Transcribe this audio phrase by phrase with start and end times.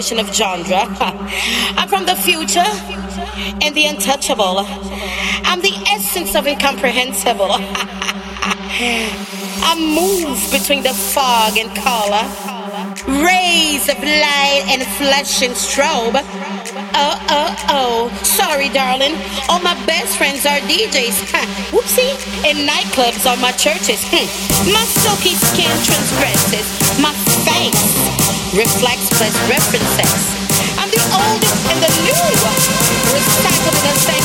[0.00, 0.82] definition of genre.
[1.76, 2.70] I'm from the future
[3.60, 4.64] and the untouchable.
[5.44, 7.50] I'm the essence of incomprehensible.
[9.62, 12.24] I move between the fog and color,
[13.20, 16.16] rays of light and flesh and strobe.
[16.94, 19.14] Oh, oh, oh, sorry, darling.
[19.48, 21.28] All my best friends are DJs.
[21.72, 22.16] Whoopsie.
[22.48, 24.00] And nightclubs are my churches.
[24.08, 24.26] Hm.
[24.72, 26.66] My silky skin transgresses.
[27.00, 27.12] My
[27.44, 30.32] face reflects references.
[30.80, 32.16] I'm the oldest and the new,
[33.12, 34.19] recycled in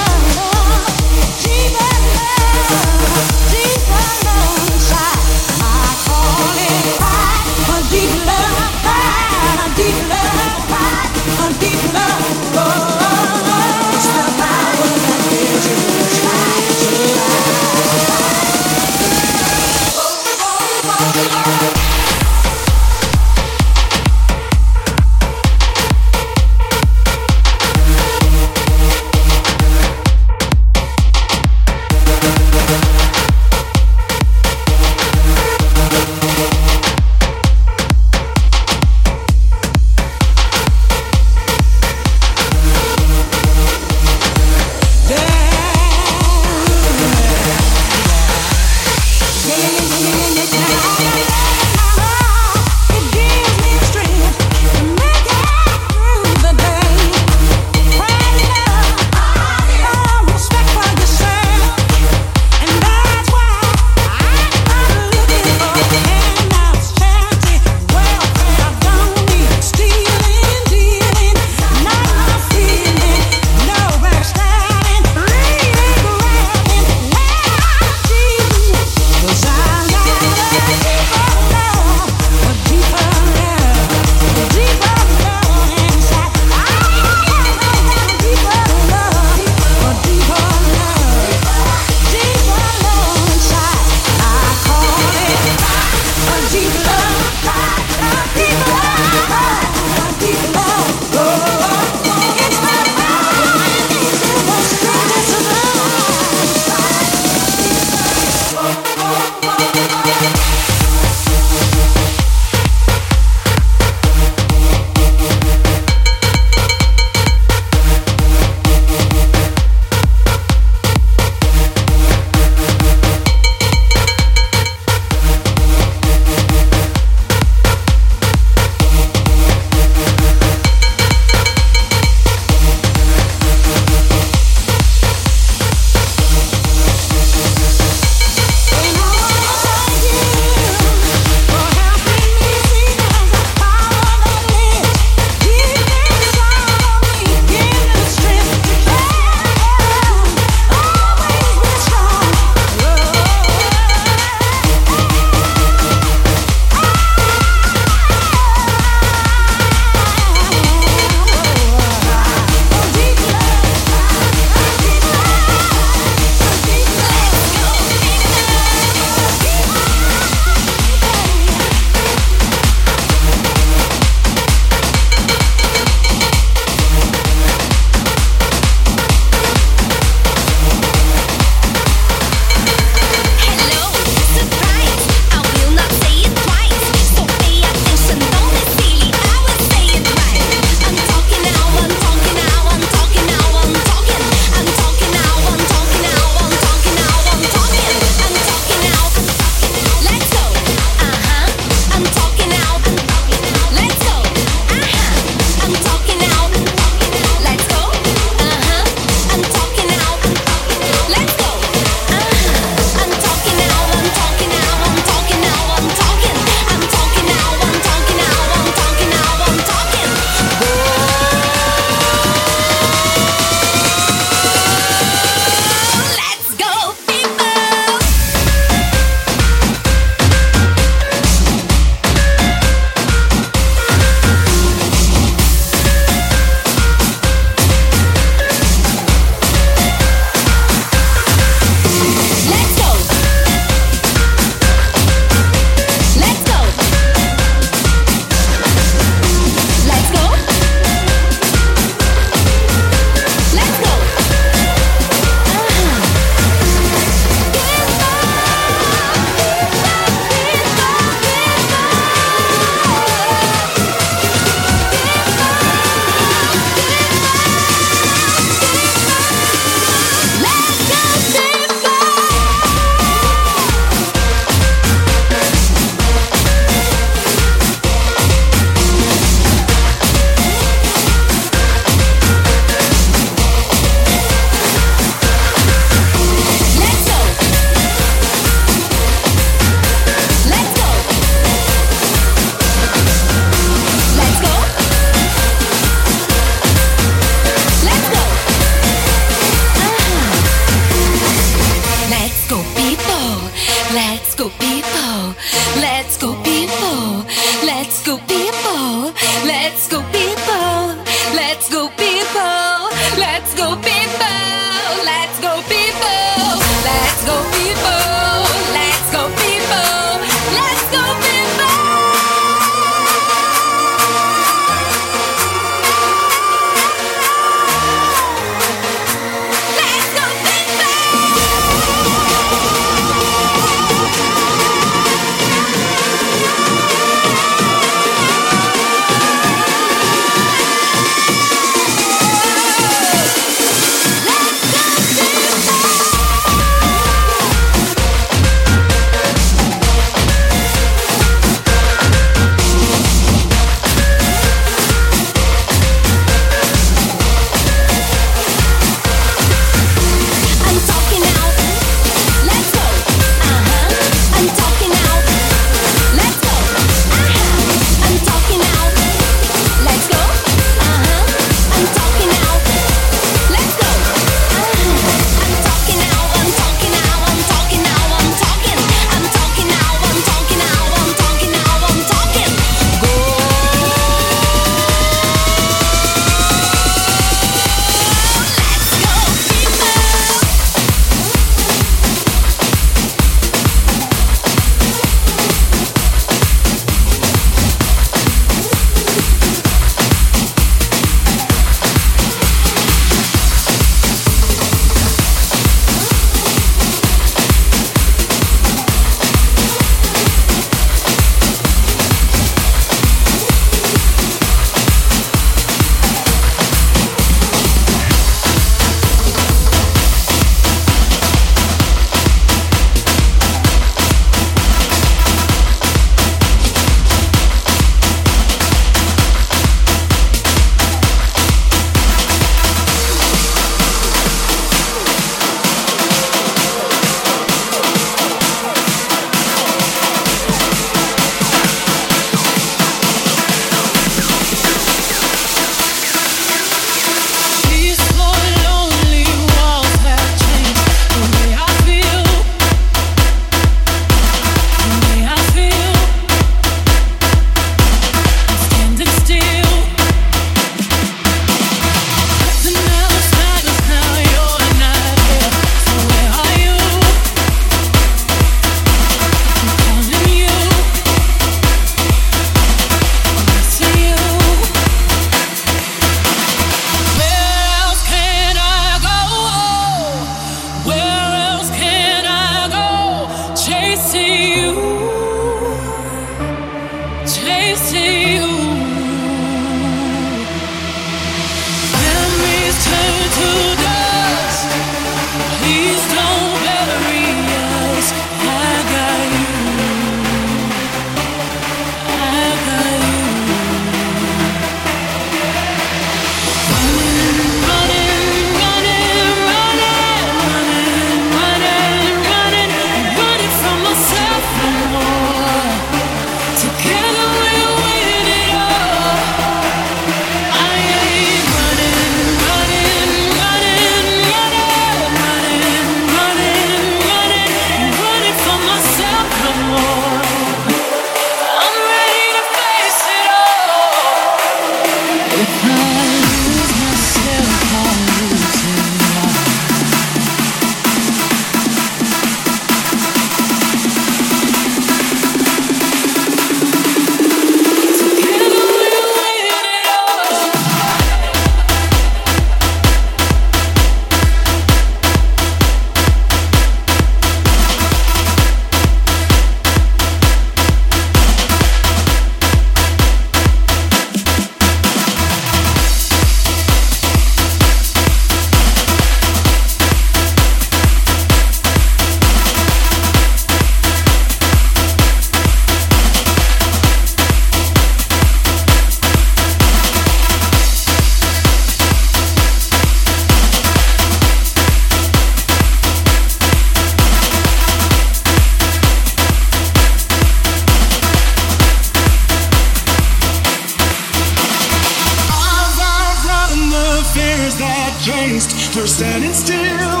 [599.32, 600.00] still.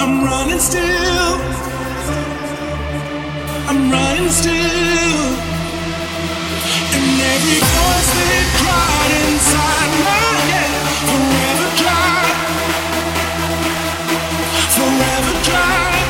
[0.00, 1.34] I'm running still.
[3.68, 5.26] I'm running still.
[6.96, 10.72] And every voice that cried inside my head
[11.08, 12.36] forever tried.
[14.76, 16.04] Forever tried.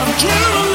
[0.00, 0.67] I'm drowning.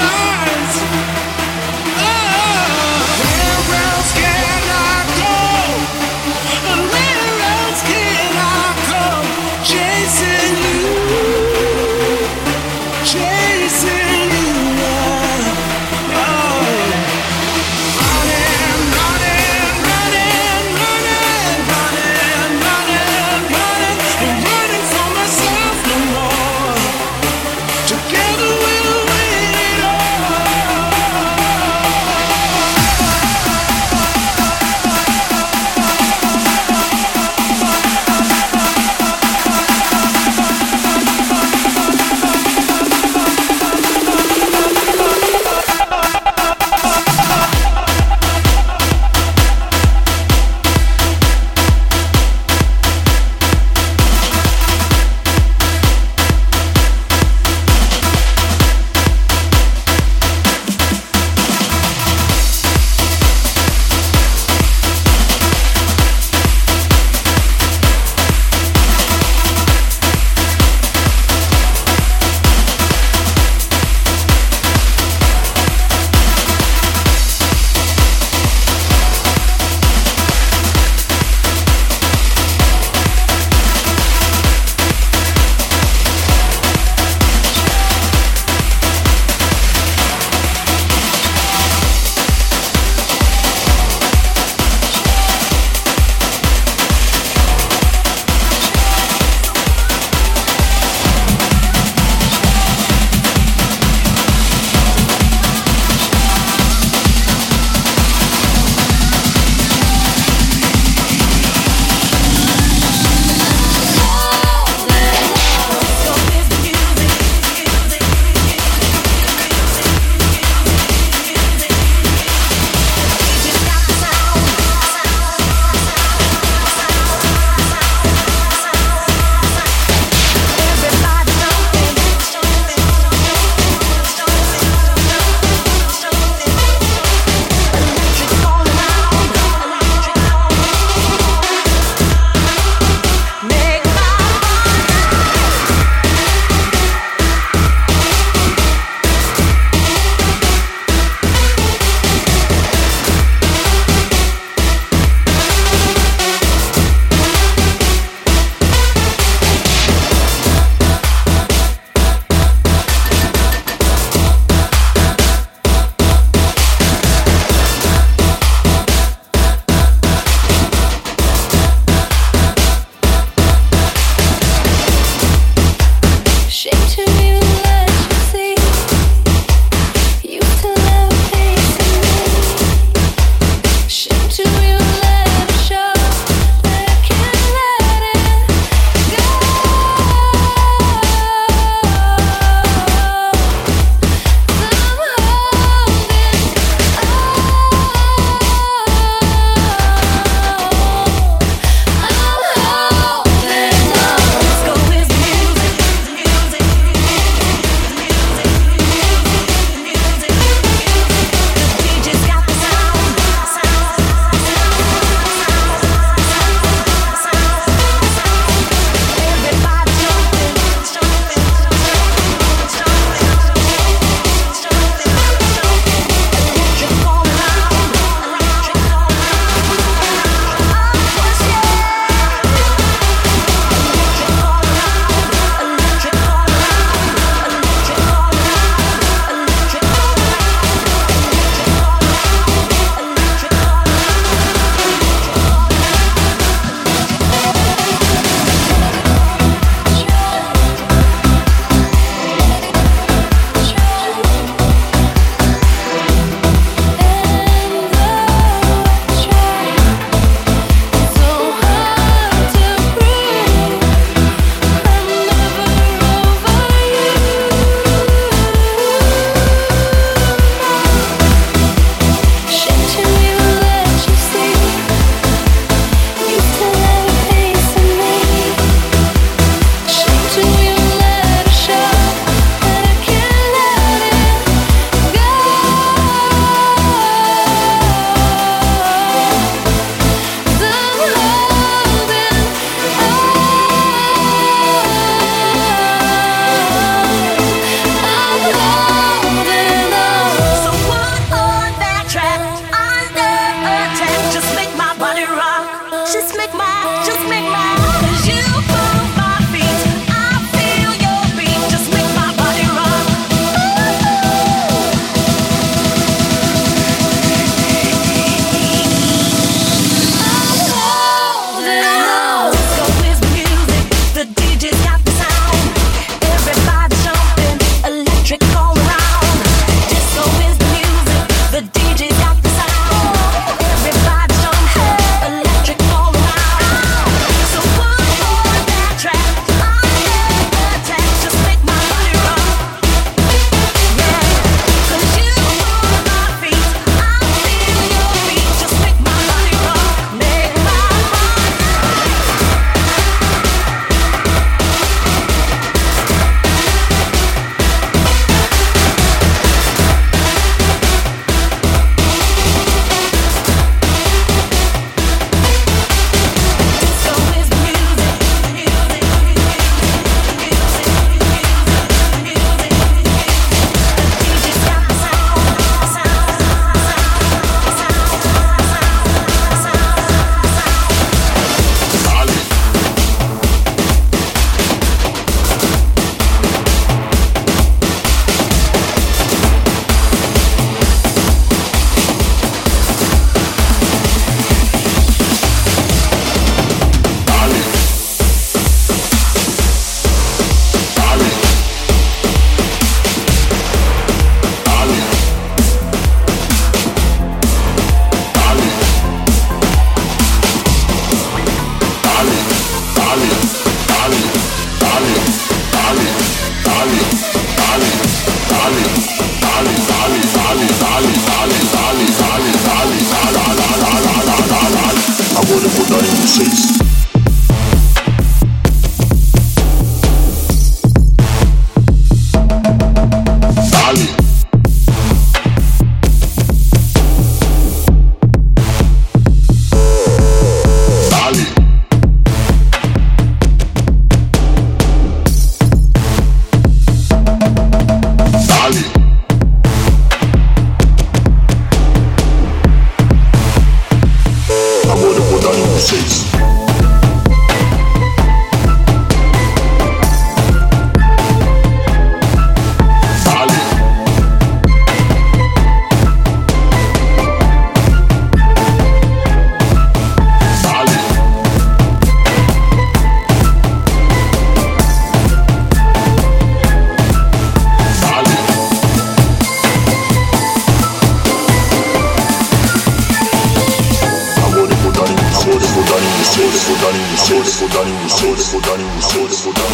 [486.93, 488.19] خدا نیست
[488.51, 489.12] خدا نیست
[489.43, 489.67] خدا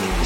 [0.00, 0.21] نیست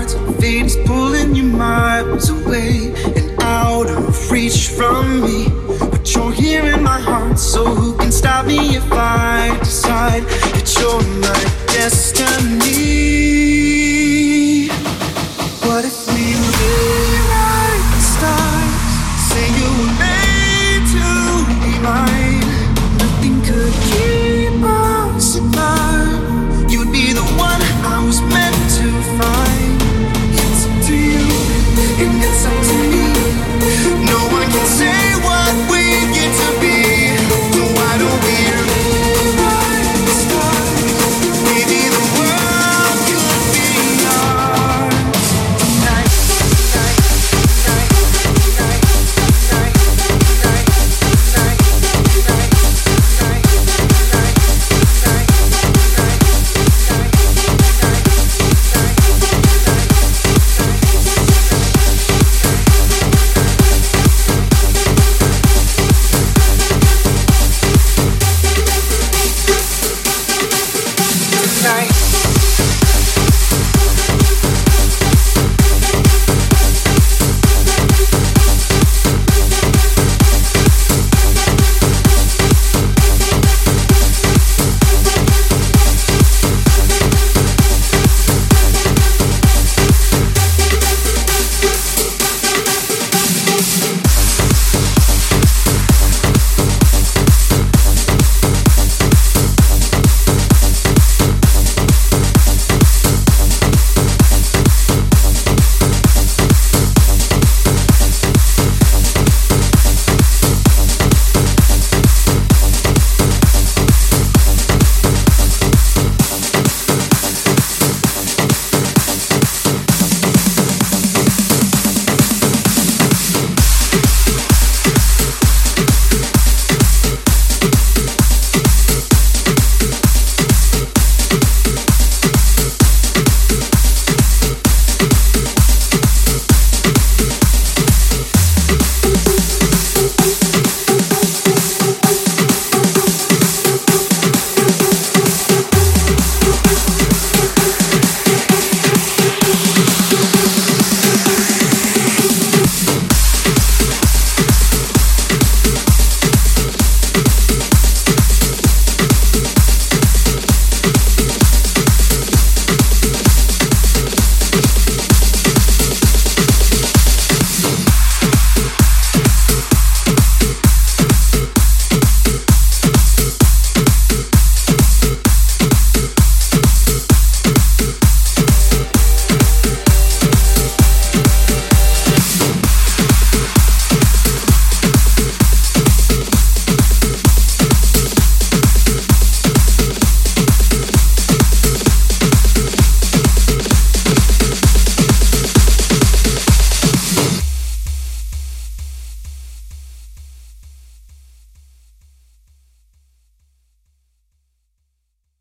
[0.00, 0.40] in